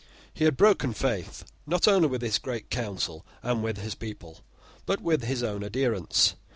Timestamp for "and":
3.43-3.61